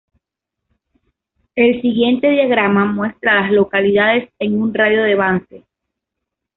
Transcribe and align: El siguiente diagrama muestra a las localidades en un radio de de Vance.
El 1.55 1.79
siguiente 1.79 2.27
diagrama 2.31 2.85
muestra 2.85 3.33
a 3.37 3.41
las 3.43 3.51
localidades 3.51 4.31
en 4.39 4.59
un 4.59 4.73
radio 4.73 5.03
de 5.03 5.09
de 5.09 5.15
Vance. 5.15 5.65